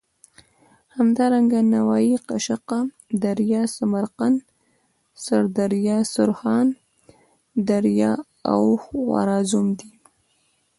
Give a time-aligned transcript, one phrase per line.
[0.95, 2.79] همدارنګه نوايي، قشقه
[3.23, 4.39] دریا، سمرقند،
[5.25, 6.67] سردریا، سرخان
[7.67, 8.11] دریا
[8.53, 9.91] او خوارزم دي.